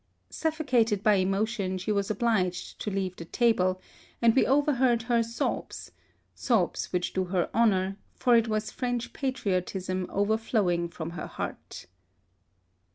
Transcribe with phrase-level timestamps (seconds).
[0.31, 3.79] Suffocated by' emotion, she was obliged to leave the table,
[4.19, 5.91] and we over heard her sobs—
[6.33, 11.85] sobs which do her honour, for it was French patriotism overflowing from her heart.